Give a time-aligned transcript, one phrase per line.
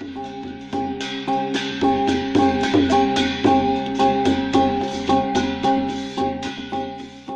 [0.00, 0.02] เ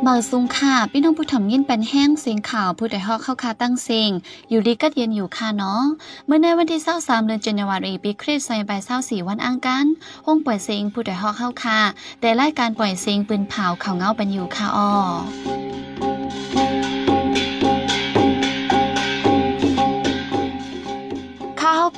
[0.09, 4.11] มาซุงค่ะ พี่น้องผู้ถ่อมยินเป็นแห้งเสียงข่าวผู้ใดฮอกเข้าคาตั้งเสียง
[4.49, 5.83] อยู่ดีก็เย็นอยู่ค่ะเนาะ
[6.25, 9.85] เมื่อในวันที่23เดือนกันยายนปีคริสต์ศักราช24วันอังคาร
[10.25, 11.79] ห้องปล่อยเสียงผู้ใดฮอกเข้าคา
[12.21, 14.89] แต่รายการปล่อยเสียงปืนเผาเขาเงาเป็นอยู่ค่ะอ้อ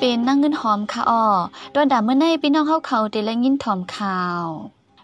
[0.00, 1.24] ป็นนั่งเงินหอมค่ะอ้อ
[1.72, 4.44] โดนด่าเมื่อในพี่น้องเข้าเขาเดลยินถอมข่าว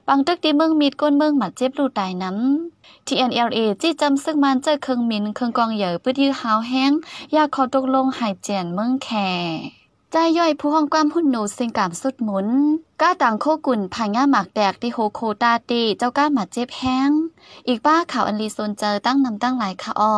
[0.09, 6.93] บางตึกที่เมืองมีดก้นเมืองหมัดเจ็บรูตายน้ำ TNLA จี้จำซึ่งมันเจอเครื่องมินเครื่องกองเหยื่อปื้ดยื้อหาวแห้ง
[7.33, 9.09] อยากขอตกลงหายเจียนเมืองแค
[10.13, 12.49] ใจย่อยผู้ห้องความหุ่นหนูเสียงกามสุดหมุน
[13.01, 17.11] ก้าต่างโคกุ่นผายง่าหมากแดกที่โฮโคตาตีเจ้าก้าหมาเจ็บแห้ง
[17.69, 20.15] อีกบ้าข่าวอันลีโซนเจอตั้งนำตั้งหลายค่ะอ้อ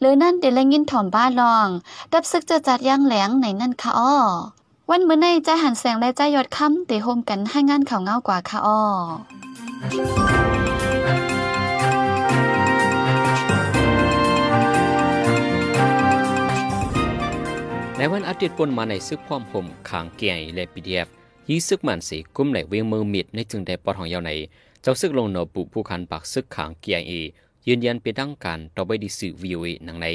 [0.00, 1.68] หรือนั่นเดลยินถ่อมบ้าลอง
[2.12, 4.16] ดับซึกจะจัดย่างแหลงไหนนั่นค่ะอ้อ
[4.90, 8.80] วันมื้อในใจหันแสงและใจยอดคำเตโฮมกันให้งานข่าวเงากว่าค่ะอ้อ
[17.96, 21.08] ในวันอาทิตย์ปนมาในซึกความผมขางเกียและปีดีเอฟ
[21.48, 24.30] ยีซึกมันสีกุ้มไหลเวียงมือมิดในจึงได้ปอดของยาวใน
[24.82, 27.12] เจ้าซึกลงหนอปุผู้คันปากซึกขางเกียเอ
[27.68, 30.06] ยืนยันเป็นดังการต่อไปดิสื่อวีโอเอนังใน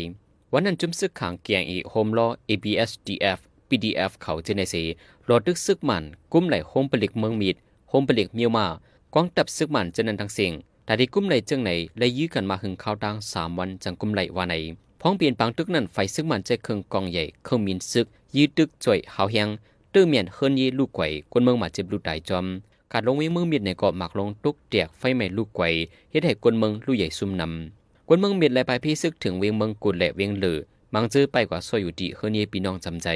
[0.53, 4.83] วันนั้นจุมซึกขางเกียเอโฮมลอ ABSDF PDF เขาเจเนซี
[5.29, 7.55] รอดึกซึกมัน กุ้มไหลโฮมผลิกเมืองมิด
[7.89, 8.67] โฮมผลิกเมียวมา
[9.13, 10.51] กวางตับซึกมันเจนันทั้งสิ่ง
[10.85, 14.55] แต่ที่กุ้มไหลจังไหนและยื้อกันมาหึงข้าวดังสามวันจังกุ้มไหลว่าไหน
[15.01, 19.49] พ้องเปลี่ยนปังตึกนั้นไฟซึกมันใจเครื่องกองใหญ่เครื่องมินซึก ยื้อตึกจ่วยหาวแหง
[19.93, 22.45] ตื้อเมียนเฮินยีลูกไก่คนเมืองมาเจ็บลูกตายจอม
[22.93, 25.67] การลงวิ่งมือมีดในเกาะหมักลงตุกเตียกไฟไหม้ลูกไก่
[26.11, 30.57] เฮ็ดให้คนเมืองลูกใหญ่ซุ่มนำคนเมืองมีดและไปพี่ซึกถึงเวียงเมืองกุดและเวียงเหลือ
[30.93, 33.07] มังจื้อไปกว่าซอยอยู่ดีเฮิรนยีพี่น้องจำใจ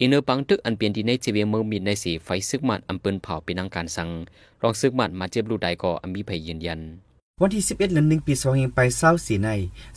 [0.00, 4.08] อินเนอร์ปังตึกอันเปลี่ยนที่ในจเวียงเมืองมีดในสีไฟซึกมันอำเปินเผาเป็นนังการสั่ง
[4.62, 6.80] รองซึกมันมาเจ็บลูกใดก็อมีภัยยืนยัน
[7.42, 9.48] วันที่ 11เดือนหนึ่งปีสองเองไปเศร้าสีใน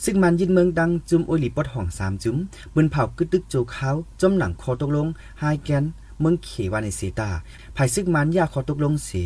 [0.04, 2.36] ซึ่งมันยินเมืองดังจุมโอลิปอดห้องสามจุม
[2.74, 5.06] บืนเผากึดตึกโจเขาจมหลังคอตกลง
[5.40, 5.84] ไฮแกน
[6.20, 7.30] เมืองเขวาในสีตา
[7.76, 9.22] ภายซึกมันยาคอตกลงสี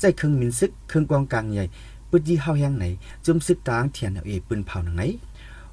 [0.00, 1.64] ใจเครื่องมินซึกเครื่องกองกลางใหญ่
[2.10, 2.84] ปืดยี่เฮาแห้งไหน
[3.24, 5.02] จุมซึกตางเทียนเอาเอปืนเผาหนังไหน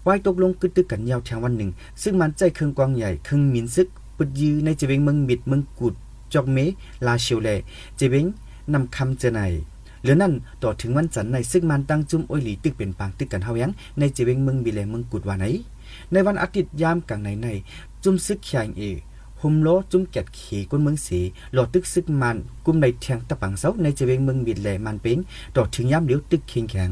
[0.06, 1.69] วายตกลงกึดตึกกันยาวแทงวันหนึ่ง
[2.03, 3.88] ซึ่งมันใจเครื่องกองใหญ่เครื่องมินซึก
[4.18, 5.94] ปุดยืในเจเวงเมืองมิดเมืองกุด
[6.34, 6.57] จอกเม
[7.06, 7.50] ลาเชียวแล
[7.97, 8.25] เจเวง
[8.74, 9.40] นำคำเจไน
[10.03, 15.45] หรือนั่นต่อถึงวันจันทร์ในซึ่งมันตั้งจุ้มอ้อยหลีตึกเป็นปางตึกกันเฮายังในเจเวงเมืองบิเลเมืองกุดว่าไหน
[16.12, 17.47] ในวันอาทิตย์ยามกลางในใน
[18.03, 18.81] จุ้มซึกขยงเอ
[19.44, 21.20] หุมโลจุ้มแกดขีก้นเมืองสี
[21.54, 25.18] หลอดตึกซึกมัน กุมในเทียงตะปังเสาในจเวงเมืองบิดแลมันเป็ง
[25.56, 26.92] ต่อถึงยามเลี้ยวตึกเคียงแข็ง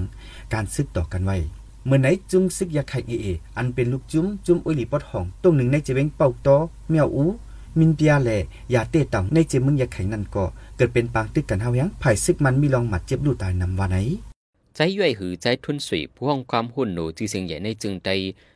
[0.54, 1.38] การซึกต่อกันไว้
[1.86, 6.58] เมื่อไหนจุ้มซึกยาไข่เอเออันเป็นลูกจุ้มจุ้มอ้อยหลีปอดห้องตรงหนึ่งในจเวงเป่าตอ
[6.90, 7.24] เมียวอู
[7.80, 8.30] มินเปียแหล
[8.72, 10.44] อย่าเตต่ำในเจมึงยาแข่นั่นก็
[10.78, 13.98] เกิดเป็นปางตึกกันเฮายังภายซึกมันมีลองหมัดเจ็บดูตายนำว่าไหน
[14.76, 18.10] ใจย่อยหือใจทุนสวยผู้ห้องความหุ่นหนูจีเสียงใหญ่ในจึงใด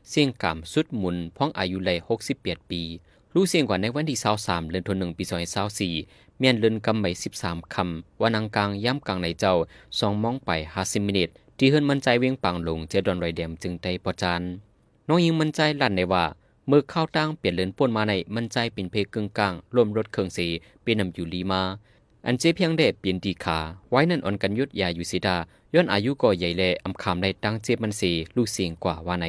[0.09, 2.81] เสียงกามสุดมุนพ้องอายุเลยหกสิบแปดปี
[3.37, 5.93] รู้เสียงกว่าในวันที่สาวสามเดือนธันวาคมปีสองพันสาวสี่
[6.39, 9.53] เมียนเลินกำใบสิบสามคำวันอังกลางย่ำกลางในเจ้า
[9.99, 14.41] สองมองไปห้าสิมินิตที่เฮิรนมันใจเวียงปังลงเจดอนไรเดมจึงได้ประจาน
[15.07, 16.25] น้องยิงมันใจลั่นในว่า
[16.67, 20.47] เมื่อเข้าตั้งเปลี่ยนเลินป่นมาในมันใจเป็นเพกึ่งกลางรวมรถเครื่องสี
[20.83, 21.61] เป็นนำอยู่ลีมา
[22.25, 23.57] อันเจเพียงเดเปลี่ยนดีขา
[23.89, 25.37] ไว้นั่นอ่อนกันยุดยาอยู่สิดา
[25.73, 29.27] ย้อนอายุก็ใหญ่แลอำคำในตั้งเจ็บมันสีลูกเสียงกว่าว่าใน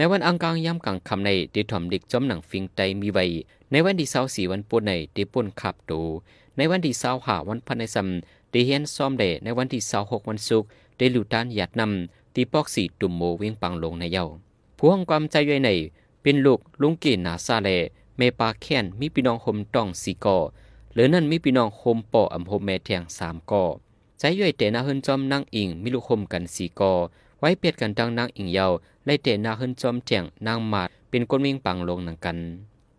[0.00, 3.24] นวันอังกางย่ำกลางคำในเดถอมเด็กจอมหนังฟิงไตมีไว้
[3.70, 5.92] ในวันที่เศร้าสีวันปุ่นในเดปุ่นขับโต
[6.56, 8.08] ในวันที่เศร้าหาวันพันในซัม
[8.50, 14.26] เดเฮียนซ้อมเดในวันที่เศร้าหกวันศุกร์เดลูตานหยัดนำตีปอกสีตุ่มโมเวียงปังลงในเย้า
[14.76, 15.70] ผู้ห้องความใจย่อยใน
[16.22, 17.68] เป็นลูกลุงกีนาซาเล
[18.16, 20.38] เมปาแค้นมีพี่น้องโฮมต้องสีกอ
[20.94, 23.64] หรือนั่นมีพี่น้องโฮมปออำโฮมแม่แทงสามกอ
[24.18, 26.92] ใจย่อยเตนาเฮินจอมนางอิงมีลูกโฮมกันสีกอ
[27.40, 28.66] ไว้เปียดกันดังนางอิงเยา
[29.04, 32.38] ไล่เตนาเฮินจอมแทงนางมาดเป็นคนวิ่งปังลงนังกัน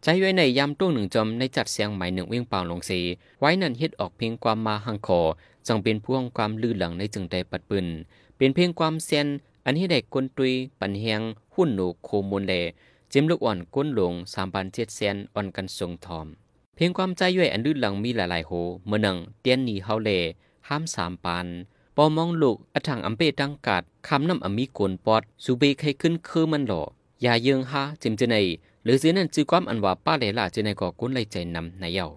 [0.04, 3.00] ใจย่อยในยามตู้หนึ่งจอมในจัดเสียงใหม่หนึ่งวิ่งปังลงสี
[3.40, 5.22] ไว้นั่นเฮ็ดออกเพียงความมาหังคอ
[5.68, 7.88] จังเป็นพ่วงความลื่นหลังในจึงได้ปัดปืน
[8.38, 9.28] เป็นเพียงความเซียน
[9.66, 11.22] อันที่ได้กลตุยปันแหง
[11.56, 12.54] หุ่นหนูโคมูลแล
[13.12, 16.28] จิมลูกอ่อนก้นหลงสามพันเจ็ดแสนอ่อนกันทรงทอม
[16.76, 18.52] เพียงความใจย่อยอันลื่นหลังมีหลายๆโห
[18.86, 20.10] เมื่อนังเตียนนีเฮาเล
[20.68, 21.48] ห้ามสามปาน
[22.04, 26.82] อมองลูกอถังอัมเปตังกาดคำน้ำอมีโกนปอดสูเบใครขึ้นคือมันหล่อ
[27.26, 28.36] ยาเยิงฮาจิมเจไน
[28.84, 32.08] หรือซื้อนั่นจื้อความอันว่าป้าเลล่าเจไนก่อกุ้นไลใจนำในเยา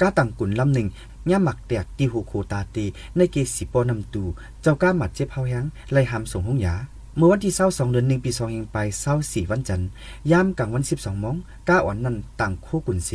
[0.00, 0.86] กาตังกุนลำหนึ่ง
[1.30, 2.84] ย่าหมักแตกตีหูโคตาตี
[3.16, 4.22] ในเกสิปอนำตู
[4.62, 6.74] เจ้าก้าหมัดเจ็บเฮายังไล่หามส่งห้องยา
[7.16, 8.78] เมื่อวันที่22เดือน1ปี2เองไป
[9.14, 9.88] 24วันจันทร์
[10.30, 11.36] ยามกลางวัน12โมง
[11.68, 13.10] ก้าอ่อนนั้นต่างโคกุนเส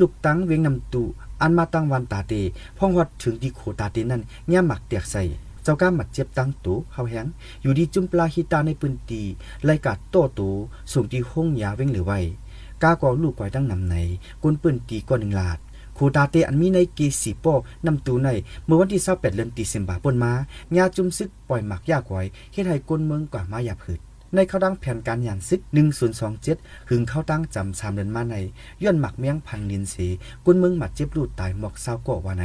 [0.00, 1.02] ลูกตั้งเวียงนำตู
[1.40, 2.32] อันมาตั้งวันตาเต
[2.78, 5.22] พ่องฮอดถึงที่โคตาเตนั้นย่าหมักเตียกใส่
[5.66, 7.26] เจ้าก้าหมัดเจ็บตั้งตูเฮาแหง
[7.62, 9.22] อยู่ดีจุ่มปลาฮิตาในปืนตี
[9.64, 10.48] ไล่กัดโตตู
[10.92, 12.18] ส่งที่ห้องยาเว้งหรือไว้
[12.82, 13.96] ก้าก็ลูกไว้ตั้งนำใน
[14.42, 15.58] กุนปืนตีก่อหนึ่งลาด
[15.96, 17.52] คูตาเตอันมีในเกสีโป้
[17.86, 18.28] นำตูใน
[18.64, 20.32] เมื่อวันที่28เดือนตุลาคมปนมา
[20.76, 22.22] ญาจุมซึกปล่อยหมักยากไว้
[22.52, 24.00] เฮ็ดให้กนเมืองกว่ามาอย่าพืด
[24.34, 25.60] ในเข้าดังแผนการยานซึก
[26.24, 28.36] 1027หึงเข้าตั้งจำ3เดือนมาใน
[28.82, 30.06] ย้อนหมักเมียงพังนินสี
[30.46, 32.44] กนเมืองหมัดเจ็บรูดตายหมอกเศร้าก่อว่าไหน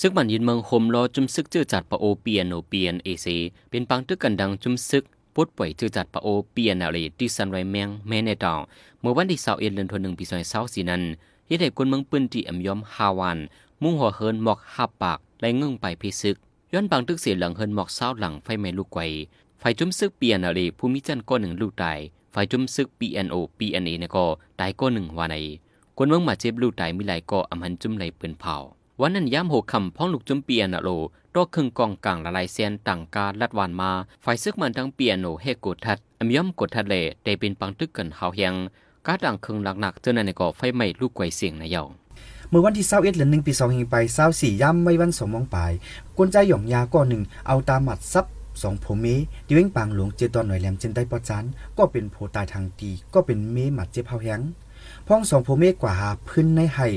[0.00, 3.26] ซึกมันยินเมืองคมรอจุมซึกเจอจัดปะโอเปียนโอเปียนเอเซ
[3.70, 5.04] เป็นปังตึกกันดังจุมซึก
[5.34, 8.60] ปุดป่วยเจอจัดปะโอเปียนอะไรที่ซันไรแมงแม่ในดาว
[9.00, 10.24] เมื่อวันที่21เดือนธันวาคมปี
[10.58, 11.02] 2024นั้น
[11.46, 13.38] เฮ็ดให้คนเมืองปืนที่อำยอมฮาวัน
[13.82, 16.36] มุ่งหัวเฮินหมอกหับปากและเงื่งไปพิซึก
[16.72, 19.00] ย้อนบางตึกเสียหลังเฮินหมอกเศร้าหลังไฟไหม้ลูกไกว
[19.60, 21.98] ไฟจุ่มซึกเปียนอะไรผู้มีจันก้อนหนึ่งลูกตาย
[22.32, 24.24] ไฟจุ่มซึก PNO PNA เนี่ยก็
[24.60, 25.36] ตายก้อนหนึ่งว่าใน
[25.96, 28.56] คนเมืองมาเจ็บลูกตายมีหลายก็อำหันจุ่มไหลปืนเผา
[29.04, 30.90] วันนั้นย้ำหกคำพ้องลูกจุ่มเปียนโล
[31.34, 33.90] รอครึ่งกองกลางละลายเซียนต่างกาลัดวานมา
[34.22, 36.94] ไฟซึกมันทั้งเปียโนเฮกดทัดอำย่อมกดทัดเล
[37.24, 38.54] ได้เป็นปังตึกกันเฮาเฮียง
[39.06, 41.82] กาดังครึ่งหนักๆเจอในก็ไฟไหม้ลูกไกวเสียงนะเยา
[42.48, 43.96] เมื่อวันที่21เอ็ดือน1ปี2เฮงไป
[44.30, 45.56] 24ย่ำไม่วันสมมองไป
[46.16, 48.26] กวนใจหย่องยาก้อนหนึ่งเอาตาหมัดซับ
[48.62, 49.06] สองโผเม
[49.46, 51.44] ดิเว้งปางหลวงเจตอนหน่อยแหลมเจนได้ปอจาน
[51.78, 54.40] ก็เป็นโผตายทางตีก็เป็นเมหมัดเจ็บเฮาแหง
[55.06, 56.88] พ้องสองโผเมกว่าหาพื้นในไห้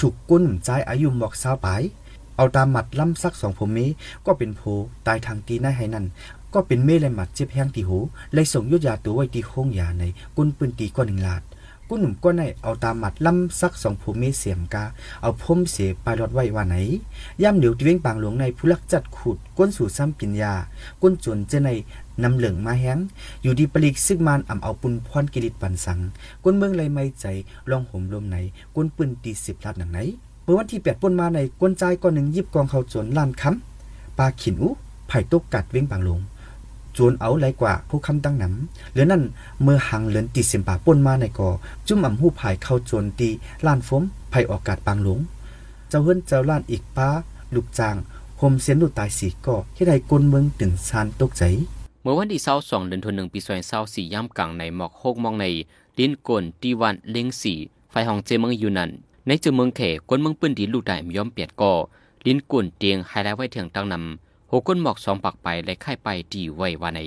[0.00, 1.68] ถูกกุ้นใจอายุหมอกสาวไป
[2.36, 3.78] เอาตามหมัดล่ำซักสองโผเม
[4.26, 4.60] ก็เป็นโผ
[5.06, 6.06] ตายทางตีในไห้นั่น
[6.54, 7.98] ก็เป็นเมเลยหมัดเจ็บแห้งตีหู
[8.32, 10.04] เลยส่งยุดยาตัวไว้ตีโค้งยาใน
[10.36, 11.42] กุ้นปืนตีก้อนหนึ่งลาด
[11.88, 14.84] กุ้นหนุ่มก้อนในเอาตามหมัดล่ำซักสองโผเมเสียมกา
[15.22, 16.76] เอาพมเสไปลายรอดไว้ว่าไหน
[17.42, 20.54] ย่ำเหลียวที่เว้งปางหลวงในผู้ลักจัดขุดก้นสู่ซ้ำปิญญา
[21.02, 21.70] ก้นจนเจใน
[22.22, 22.98] นำเหลืองมาแห้ง
[23.42, 25.98] อยู่ดีปลีกซึกมานอ่ำเอาปุนพรกิริตปันสัง
[26.44, 27.26] ก้นเมืองเลยไม่ใจ
[27.70, 28.36] ลองห่มลมไหน
[28.76, 29.98] ก้นปืนตีสิบลัดหนังไหน
[30.42, 34.68] เมื่อวันที่แปดปนมาในก้นใจก้อนหนึ่งยิบกองเขาจนล้านคำปลาขินอุ
[35.08, 36.20] ไผ่ตกกัดเว้งปางหลวง
[36.96, 39.22] จวนเอาไรกว่าผู้คำตั้งหนำเหลือนั่น
[39.62, 41.48] เมื่อหังเหลือนตีเสียมป่าป่นมาในก่อ
[41.86, 43.28] จุ่มอ่ำหู้ภายเข้าโจนตี
[43.66, 45.18] ล้านฟมภัยออกกาดปางหลวง
[45.88, 47.08] เจ้าเฮิรนเจ้าล้านอีกป้า
[47.54, 47.96] ลูกจาง
[48.38, 51.42] โฮมเสียนดูตายสีก่อเฮ็ดให้กลเมืองตื่นซานตกใจ
[52.04, 53.40] เมื่อวันที่22เดือนธันวาคมปี
[53.76, 55.46] 2024ย่ำกลางในหมอกโคกมองใน
[55.98, 57.54] ลิ้นกลตีวันเล็งสี
[57.90, 58.90] ไฟห้องเจเมืองอยู่นั่น
[59.26, 61.72] ในเจอเมืองเขกวนเมืองปืนดีลูกได้ยอมเปียดก่อ
[62.26, 67.00] ลิ้นกลเตียงไฮไลท์ไว้เถียงตั้งนำหกก้นหมอกสองปักไปและค่ไปดีไว้ว่าใน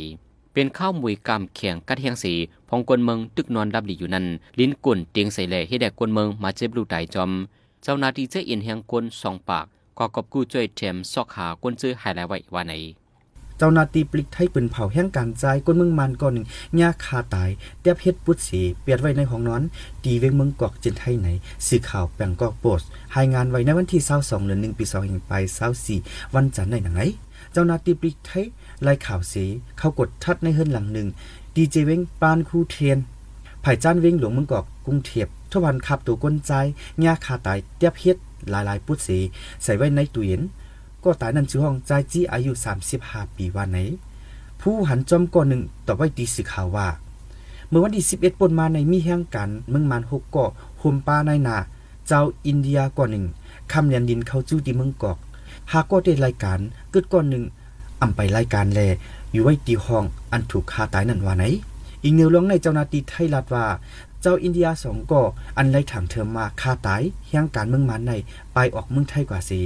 [0.54, 2.34] เป็นข้าวมวยกำเขียงกัดเฮียงสี
[2.70, 4.26] พองกวนเมืองตึกนอนรับหลีอยู่นั่น
[4.60, 7.32] ลิ้นกลเตียงใส่แหล่ให้แดกกวนเมืองมาเจ็บลูกได้จอม
[7.84, 9.66] เจ้านาทีเจะเอียนเฮียงกลสองปาก
[9.98, 12.76] ก็กอบกู้ช่วยแถมซอกหากวนซื้อไฮไลท์ไว้ว่าใน
[13.58, 16.46] เจ้าหนาตีปลิกไทยปืนเผาแห่งการใจก้นเมืองมันก่อนหนึ่ง
[16.80, 17.50] ยาคาตาย
[17.82, 19.62] เตียบเฮ็ดปุดสีเปียดไว้ในห้องนอน
[20.04, 21.28] ตีเวงเมืองกอกเจนไทยไหน
[21.68, 25.34] สื่อข่าวแปงกอกโปสต์รายงานไว้ในวันที่22เดือน1ปี2แห่งไป
[25.84, 27.02] 24วันจันทร์ในหนังไหน
[27.52, 28.46] เจ้าหนาตีปลิกไทย
[28.88, 29.46] รายข่าวเสี
[29.78, 31.08] เข้ากดทัดในเฮือนหลังหนึ่ง
[31.56, 32.98] ดีเจเวงปานคูเทียน
[33.64, 36.52] ผ่จ้านเวงหลวงเมืองกอกกรุงเทพทวันขับตัวก้นใจ
[37.06, 38.18] ยาคาตายเตียบเฮ็ด
[38.50, 39.20] หลายๆปุดสี
[39.64, 40.42] ใส่ไว้ในตู้เย็น
[41.06, 42.52] ก็ตายนั่นชื่อห้องใจจี้อายุ
[42.94, 43.78] 35 ปีวันไหน
[44.62, 46.88] ผู้หันจอมก่อนหนึ่งต่อไว้ตีสื่อข่าวว่า
[47.70, 50.50] เมื่อวันที่11ปนมาในมีแห่งกันเมืองมันหกเกาะ
[50.80, 51.58] โฮมป้าในนา
[52.08, 53.26] เจ้าอินเดียก่อนหนึ่ง
[53.72, 55.18] คำเรียนดินเข้าจู้ที่เมืองกอก
[55.72, 56.60] หากก็ได้รายการ
[56.92, 57.44] เกิดก่อนหนึ่ง
[58.02, 58.80] อ่ำไปรายการแล
[59.32, 61.44] อยู่ไว้ตีห้องอันถูกฆ่าตายนั่นว่าไหน
[62.04, 63.66] อีกเนื้อรองในเจ้าหนาตีไทยรัฐว่า
[64.22, 65.22] เจ้าอินเดียสองก่อ
[65.58, 68.12] อันไรถังเทอมมาฆ่าตายแห่งการเมืองมันใน
[68.54, 69.62] ไปออกเมืองไทยกว่าสี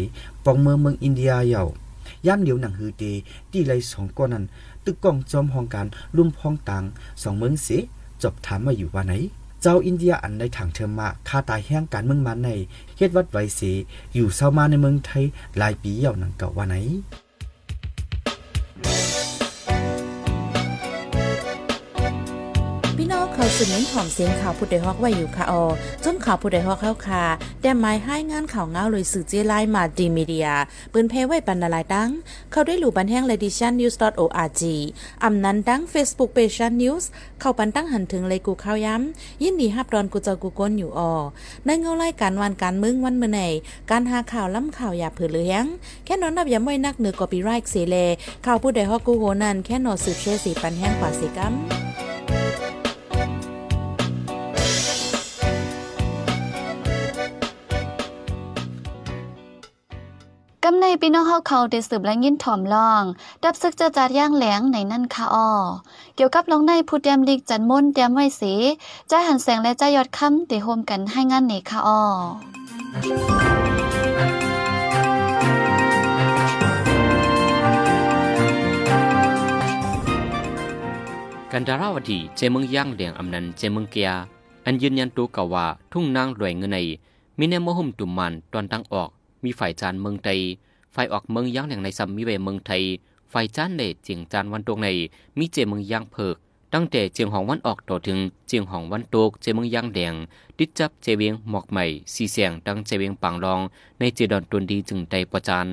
[0.46, 1.66] ปองเมืองเมืองอินเดียเหย่า
[2.28, 3.04] ย่ามเดียวหนังฮือเต
[3.52, 4.46] ที่ไรสองก้อนนั้น
[4.86, 6.84] ตึกกองจอมห้องการลุ่มพ้องตัง
[7.22, 7.78] สองเมืองเสี
[8.22, 9.14] จบถามมาอยู่ว่าไหน
[9.62, 12.50] เจ้าอินเดียอันในถังเทอมมาคาตายแห้งการเมืองมันใน
[12.98, 13.62] เฮ็ดวัดไวเส
[14.16, 15.24] อยู่เศร้ามาในเมืองไทย
[15.58, 16.76] หลายปีเย่าหนังเก่าว่าไหน
[23.60, 25.64] น้องเขาสืบเน้นหอมเสียงข่าวผู้ใดฮอกไว้อยู่ค่ะออ
[26.04, 27.24] จนข่าวผู้ใดฮอกเข้าค่ะ
[27.62, 30.48] แต่หมายให้งานข่าวเงาเลยสื่อเจไลน์มาดีมีเดีย
[30.94, 32.10] ปืนเพไว้ปันนาลายดัง
[32.52, 34.62] เขาได้หลู่บันแห้ง l e d i t i o n news org
[35.24, 37.04] อำนั้นดัง Facebook page Shan news
[37.40, 41.14] เข้าปันตั้งหันถึงเลยกูข้าวย้ำ ยินดีฮับดอนกูเจอกูก้นอยู่ออ
[41.66, 43.42] ในเงาไล่การวันการมึงวันเมื่อไหน
[43.92, 45.66] การหาข่าวล้ำข่าวอย่าเผือเลี้ยง
[46.06, 47.96] แค่นอนนับย้ำไว้นักเหนือกอปีไรค์เสเล
[48.46, 52.09] ข่าวผู้ใดฮอกกูโหนันแค่นอสืบเชสีปันแห้งกว่าสิกัม
[60.70, 63.04] กกำในพี่น้องเฮาเขาได้สืบและยินถ่อมลอง
[63.44, 65.50] ดับซึกเจอจัดย่างแหลงในนั่นค่ะอ้อ
[66.16, 68.54] เกี่ยวกับลองในผู้เตรียมลิกจันมนเตรียมไว้สี
[69.08, 72.02] ใจหันแสงและใจยอดคำได้โฮมกันให้งานนี้ค่ะอ้อ
[81.52, 84.10] กันดาราวดีเจมึงย่างเหลียงอำนันเจมึงเกีย
[84.66, 86.78] อันยืนยันตัวกว่า ทุ่งนางรวยเงินใน
[87.38, 89.10] มีแนวมหุมตุ่มมันตอนตั้งออก
[89.44, 90.40] มีฝ่ายจานเมืองไทย
[90.96, 92.84] ฝ่ายออกเมืองย่างเหลียงในซัมมีเวเมืองไทย
[93.34, 94.88] ฝ่ายจานเนเจียงจานวันตกใน
[95.38, 96.36] มีเจเมืองย่างเพิก
[96.74, 100.14] ตั้งแต่เจียงหองวันออกต่อถึงเจียงหองวันตกเจเมืองย่างแดง
[100.58, 103.60] ดิดจับเจเวียงหมอกใหม่สีเสียงตั้งเจเวียงปังรอง
[104.00, 105.68] ในเจดอนตนดีจึงใจประจาน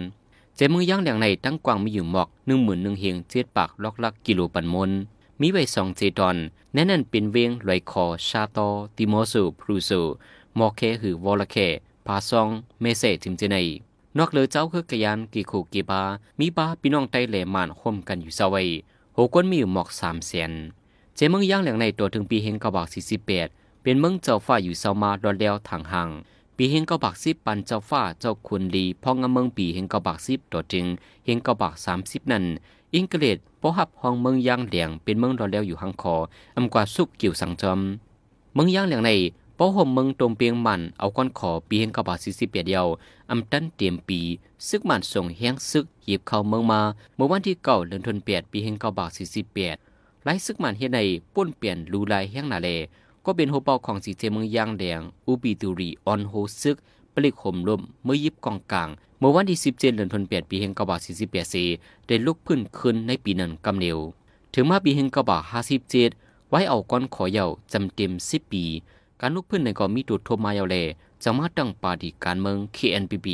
[0.56, 4.90] เจเมืองย่างแดงในตั้งกว้างมีอยู่หมอกหนึ่งหมื่นหนึ่งเฮียงเจ็ดปากลอกลักกิโลปันมน
[5.40, 6.36] มีไว้สองเจดอน
[6.72, 8.58] แน่นันเป็นเวียงลอยคอชาโต
[8.96, 10.00] ติโมสูพรูสู
[10.58, 11.56] มอเคหือวอลเค
[12.06, 12.48] พาซอง
[12.80, 13.56] เมเซจิมเจไน
[14.18, 16.02] นอกเหลือเจ้าคือกยานกีโคกีบา
[16.38, 18.62] มีบาพี่น้องไตเหลมานคมกันอยู่เสาไว้
[19.14, 20.52] โหกวนมีอยู่หมอกสามแสน
[21.14, 23.48] เจเมืองย่างเหลียงในตัวถึงปีเฮงกะบอกสี่สิบแปด
[23.82, 26.08] เป็นเมืองเจ้าฟ้าอยู่เสามาดอนเดียวทางห่าง
[26.56, 30.86] ปีเฮงกะบักสิบปันเจ้าฟ้าเจ้าคุณลีพ่องเมืองปีเฮงกะบักสิบตัวจริง
[31.24, 32.44] เฮงกะบักสามสิบนั่น
[32.94, 36.16] อิงเกเลดปอหับห้องเมืองย่างเหลียงเป็นเมืองรอแล้วอยู่หังคอ
[36.56, 37.80] อำกว่าสุกกิ่วสังจอม
[38.54, 39.10] เมืองย่างเหลียงใน
[39.58, 42.86] ปอห่มเมืองตรงเปียงมันเอาก้อนขอปีเฮงกะบาสิสิบเปียเดียว
[43.30, 44.20] อำตันเตรียมปี
[44.68, 46.80] ซึกมันส่งแห้งซึกหยิบเข้าเมืองมา
[47.16, 49.76] เมื่อวันที่เก้าเดือนธันวาคมปีเฮงกะบาสิสิบเปียด
[50.24, 50.98] ไล่ซึกมันเฮ็ดใน
[51.34, 52.68] ป้นเปลี่ยนลูลายแห้งนาเล
[53.24, 56.76] ก็เป็นโฮเปาของสีเจเมืองย่างแดงอุบิตุรีออนโฮซึก
[57.14, 61.64] ปลิกห่มลมเมื่อยิบกองกลาง เมื่อวันที่17เดือนธันวาคมปีแห่งกบา48สี
[62.06, 63.98] ได้ลุกพื้นขึ้นในปีนั้นกำเร็ว
[64.54, 65.38] ถึงมาปีแห่งกบา
[65.94, 68.64] 57ไว้เอาก้อนขอเยาจำเต็ม10ปี
[69.20, 70.76] การลุกพื้นในก็มีตุดโทมายาวแล
[71.22, 73.28] จะมาตั้งปาร์ตี้การเมือง KNPP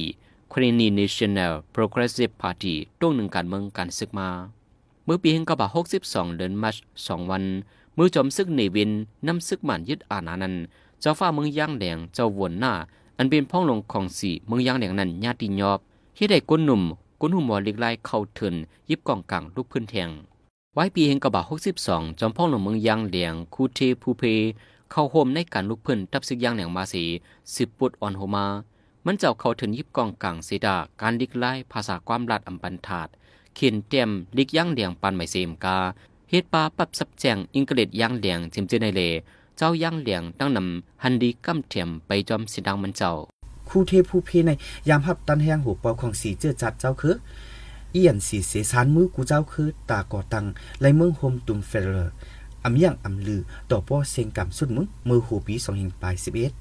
[0.52, 4.28] k r e n i National Progressive Party ตรงหนึ่งการเมืองการศึกมา
[5.04, 5.66] เมื่อปีแห่งกบา
[6.02, 7.44] 62เดือนมัช2วัน
[7.96, 8.90] มือจอมซึกเนวิน
[9.26, 10.54] นำซึกหมันยึดอาณานั้น
[11.00, 12.72] เจ้าฟ้าเมืองย่างแดงเจ้าวนหน้า
[13.18, 15.78] อันเป็นพ้องลงของสีเมืองยางแหลงนั้นญาติยอบ
[16.16, 16.82] เฮ็ดให้ก้นหนุ่ม
[17.20, 18.54] ก้นหุ่มวอลิกไล่เข้าเถิน
[18.88, 20.08] ยิบกองกลางลูกพื้นแทง
[20.74, 21.42] ไว้ปีเฮงกะบะ
[21.80, 24.22] 62จอมพ้องลงเมืองยางแหลงคูเทภูเพ
[24.92, 27.04] เข้าโฮมในการลุกพื้นทับซึกยางแหลงมาสี
[27.56, 28.46] สิบปุดอ่อนโฮมา
[29.06, 33.08] มันเจ้าเข้าเถินยิบกองกลางเสดาการลิกไล่ภาษาความลัดอำปันถาด
[33.54, 35.78] เขียนเตรียมลิกย่างแหลงปันไม่เสมกา
[36.30, 39.02] เฮ็ดปาปับสับแจงอิงเกเลดย่างแหลงจิมเจในเล
[39.56, 43.12] เจ้าย่างเหลียงตั้งนำฮันดีกำเทียมไปจอมสิดังมันเจ้า
[43.68, 44.50] คู่เทพผู้เพใน
[44.88, 47.16] ยามหับตันแห้งหัวเปาของสีเจือจัดเจ้าคือ
[47.92, 50.44] เอียนสีเสสานมือกูเจ้าคือตาก่อตัง
[50.80, 52.12] ไลเมืองโฮมตุมเฟเดอร์
[52.64, 53.40] อำยังอำลือ
[53.70, 56.52] ต่อป้อเซงกำสุดมึงมือหูปีสองหิงปลายสิบเอ็ด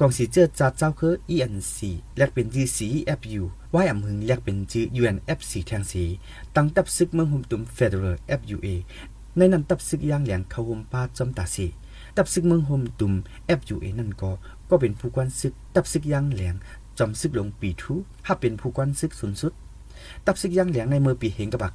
[0.00, 1.78] กองสีเจอจัดเจ้าคือ ENC
[2.16, 6.04] แลกเป็นจี CFU ไว้อำหึงแลกเป็นจี UNFC แทงสี
[6.56, 8.68] ตั้งตับซึกเมืองโฮมตุมเฟเดอร์ FUA
[9.36, 11.66] ในนั้นตับซึกย่างแหลงเขาโฮมปาจอมตาสี
[12.16, 13.12] ตับซึกเมืองโฮมตุม
[13.58, 14.30] FUA นั่นก็
[14.70, 16.54] ก็เป็นผู้กวนซึก ตับซึกย่างแหลง
[16.98, 19.52] จอมซึกลงปีทูถ้าเป็นผู้กวนซึกสุนสุด
[20.26, 21.68] ตับซึกย่างแหลียงในเมื่อปีเหงกระบะ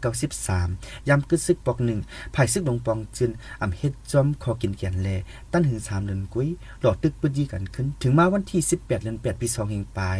[0.51, 1.99] 93ยามกึดซึกปอกหนึ่ง
[2.35, 5.07] ภายซึกลงปองจึนอ่ำเฮ็ดจอมคอกินแกนแล
[5.51, 6.49] ตั้นหึง3เดือนกุ้ย
[6.81, 10.19] หลอดตึกปึจีกันขึ้น ถึงมาวันที่18เดือน8ปี2เฮงไปลาย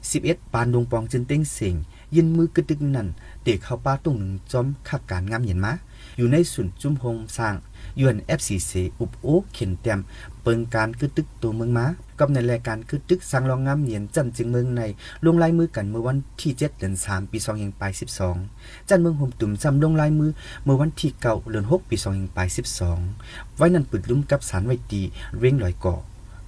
[0.00, 1.74] 11ปานดงปองจึนเต้งเสียง
[2.14, 3.08] ยินมือกึดตึกนั่น
[3.42, 5.72] เตะเข้าป้าตรงหนึ่งจอมคักการงามเย็นมา
[6.18, 7.54] อยู่ในศูนจุ้มโฮมสร้าง
[8.02, 10.00] UNFCC อุบโอเข็นเต็ม
[10.42, 11.86] เปิงการคือตึกตัวเมืองมา
[12.18, 14.82] กับในรายการคือตึกสังรองงามเนียนจันจึงเมืองใน
[15.24, 18.00] ลงลายมือกันเมื่อวันที่7เดือน3ปี2 0 8
[18.40, 20.30] 12 จันเมืองห่มตุ่มจำลงลายมือ
[20.64, 22.58] เมื่อวันที่9เดือน6ปี2 0 8
[22.98, 25.02] 12 ไว้นั้นปึดลุ่มกับสารไว้ตี
[25.38, 25.94] เร่งลอยก่อ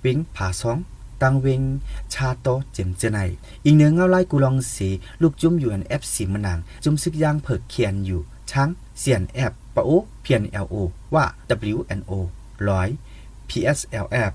[0.00, 0.79] เว้งผาซอง
[1.23, 1.62] ตังเวง
[2.14, 3.19] ชาโตเจมเจไน
[3.64, 4.88] อีกเนื้อเงาไล่กูลองสี
[5.23, 9.90] ลูกจุ้มอยู่อัน F4 มะนางจุ้มซึกย่างเผิกเขียนอยู่ช้างเสียนแอบ ปะโอ
[10.23, 10.75] เพียน LO
[11.14, 11.25] ว่า
[11.75, 12.12] WNO
[12.69, 12.88] ร้อย
[13.49, 14.33] PSLF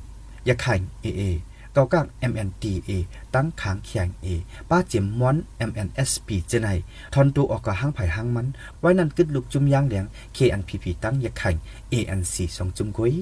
[0.47, 0.73] ยาไข่
[1.05, 1.23] AA
[1.73, 2.91] เกาก้าง MNDA
[3.35, 4.27] ตั้งขางเขียง A
[4.69, 5.35] ป้าเจิมม้อน
[5.69, 6.67] MNSP เจไน
[7.13, 8.47] ทอนตัวออกกับห้างไผ่ห้างมัน
[8.79, 10.05] ไว้นั่นกึดลูกจุ่มย่างเหลียง
[10.37, 11.49] KNPP ตั้งยาไข่
[11.93, 13.13] ANC สองจุ่มกุ้ย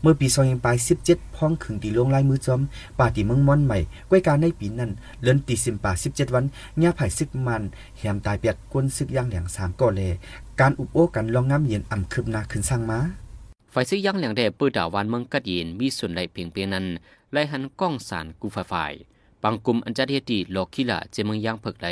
[0.00, 2.60] เมื่อปี2 0 8 17 พ้องขึงตีลงลายมือจอม
[2.98, 3.78] ป่าตีเมืองม่อนใหม่
[4.10, 4.90] ก้วยการในปีนั้น
[5.22, 6.44] เลือนตีสิมป่า17 วัน
[6.82, 7.62] ญาไผ่ซึกมัน
[7.98, 10.00] แหมตายเปียดกวนซึกย่างแหลง3ก่อแล
[10.60, 13.00] การอุบโอ้กันลองงามเย็นอ่ำคืบนาขึ้นสร้างมา
[13.72, 16.86] ฝ่ายซื้อย่างเหลียงแด่ปื้อดาวันเมืองกัดยินมีส่วนไหลเพียงเพียงนั้น
[17.32, 18.92] ไล่หันกล้องสารกูฝ่ายฝ่าย
[19.42, 21.88] บางกลุ่มอันจัดเฮตีโลคิละเจมืองย่างเพิกไหล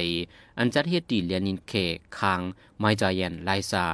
[0.59, 1.73] อันจัดเฮตีเลียนินเค
[2.19, 2.41] คาง
[2.81, 3.85] ไมจายันไลซา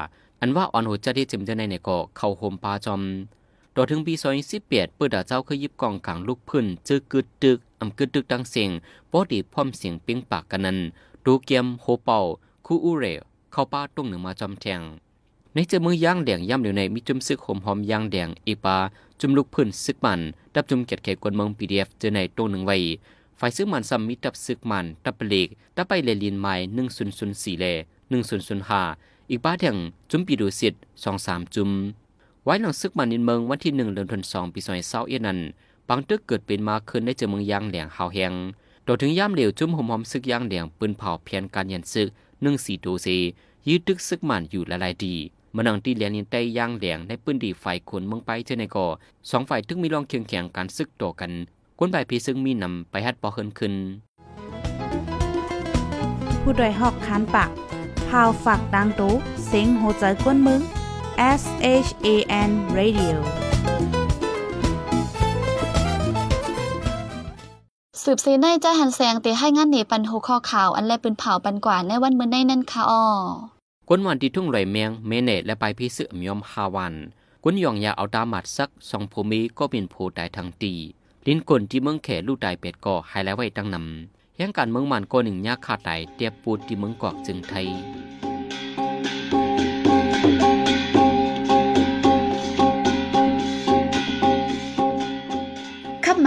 [0.40, 3.02] อันว่าออนโหจัดเฮเจมเจในในก็เข้าโฮมปาจอม
[3.74, 4.14] ต่อถึงปี
[4.54, 8.70] 2018เปิดดาเจ้าเคยยิบกองกลางลูกพื้นจื้อกึดตึกอำกึดตึกดังเสียง
[9.10, 10.78] ปอดีพร้อมเสียงเปียงปากกันนั้น
[11.24, 12.18] ดูเกียมโฮเป่า
[12.66, 13.06] คูอูเร
[13.52, 14.80] เข้าป้าตรงหนึ่งมาจอมแทง
[15.54, 18.76] ในเจอมือย่างแดงย่ำอยู่ในมีจุ่มซึกหอมหอมย่างแดงอีปา
[19.20, 20.20] จุ่มลูกพื้นซึกมัน
[20.54, 22.76] ดับจุ่มเกียดเขกวนเมืองพีดีเอฟเจอในตรงหนึ่งไว้
[23.38, 27.64] ฝ่ายซึกมันซ้ำมีดับซึกมันดับเปลกดับไปเลลินไม้หนึ่งศูนย์ศูนย์สี่เล
[28.10, 28.82] หนึ่งศูนย์ศูนย์ห้า
[29.30, 29.76] อีกบ้าแดง
[30.10, 31.70] จุ่มปีดูสิทธ์สองสามจุ่ม
[32.44, 35.38] ไว้หลังซึกมันนินเมืองวันที่หนึ่งเดือนธันวาคมปีสองพันเศร้าเอ็นัน
[35.88, 38.32] บางตึกเกิดเป็นมาขึ้นได้เจอเมืองย่างแดงหาวแหง
[38.84, 42.08] โดถึงย่ามเหลวจุ่มหอมหอมซึกย่างแดงปืนเผาเพียนการยันซึก
[42.44, 43.08] นึ่งสี่โดเซ
[43.68, 45.14] ยืดตึกซึกมันอยู่ละลายดี
[45.54, 48.86] มันนังที่เลียนินใต้ย่างแดงในปืนดีฝ่ายคนเมืองไปเจอในก่อ
[49.30, 51.32] สองฝ่ายทึงมีรองเคียงแข่งการซึกต่อกัน
[51.78, 53.74] กวนใบพีซึ่งมีนำไปฮัดปอเฮินขึ้น
[56.42, 57.50] ผู้ดยหอกคันปาก
[58.08, 59.12] พาวฝากดังตู้
[59.46, 60.60] เซ็งโหใจกวนมึง
[61.40, 61.42] S
[61.86, 62.08] H A
[62.48, 63.16] N Radio
[68.10, 73.04] สืบซีในใจหันแสงเตให้งานหนปันหูคอข่าวอันแลปืนเผาปันกว่าในวันมื้อในนั่นค่ะอ้อ
[73.88, 76.94] กวนวันที่ทุ่งไหลเมียงเมเนตและไปพิสึมยอมฮาวัน
[77.42, 80.74] กวนยองยาเอาตามัดซักสองภูมิก็เป็นผู้ตายทางตี
[81.26, 87.66] ลิ้นกลที่เมืองแขลู่ตายเป็ดก่อหายแล้วไว้ตั้งนำแย่งการเมืองมันก็หนึ่งยากขาดไหลเตียบปูดที่เมืองกอกจึงไทย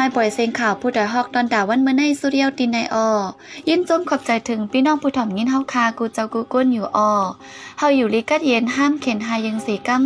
[0.01, 3.09] ขับไม้ปล่อยเสียงข่าวผู้ใดฮอกตอนด่าวันเมื่อในสุเรียวตินในออ
[3.69, 7.11] ยินจมขอบใจถึงพี่น้องผู้ถ่อมยินเฮาคากูเจ้ากูก้นอยู่ออ
[7.79, 10.03] เฮาอยู่ลิกัดเย็นห้ามเข็นหายังสีกัม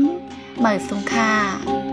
[0.58, 1.85] เหมือสุงค่า